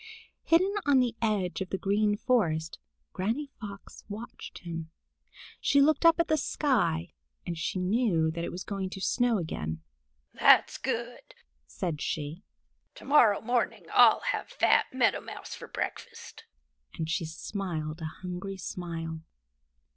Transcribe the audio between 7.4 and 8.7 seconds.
and she knew that it was